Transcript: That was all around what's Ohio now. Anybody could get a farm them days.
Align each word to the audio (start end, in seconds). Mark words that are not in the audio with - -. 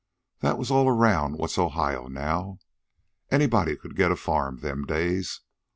That 0.39 0.57
was 0.57 0.71
all 0.71 0.89
around 0.89 1.35
what's 1.37 1.59
Ohio 1.59 2.07
now. 2.07 2.57
Anybody 3.29 3.75
could 3.75 3.95
get 3.95 4.09
a 4.09 4.15
farm 4.15 4.57
them 4.61 4.83
days. 4.83 5.41